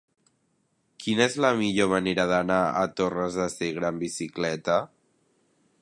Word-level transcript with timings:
Quina 1.03 1.23
és 1.31 1.35
la 1.45 1.51
millor 1.59 1.91
manera 1.91 2.25
d'anar 2.31 2.59
a 2.81 2.83
Torres 3.01 3.39
de 3.43 3.47
Segre 3.59 3.89
amb 3.91 4.07
bicicleta? 4.07 4.81